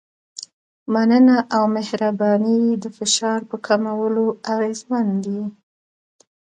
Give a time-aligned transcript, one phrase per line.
[0.93, 5.39] مننه او مهرباني د فشار په کمولو اغېزمن دي.